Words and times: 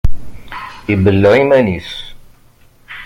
Ibelleɛ 0.93 1.33
iman-is. 1.43 1.91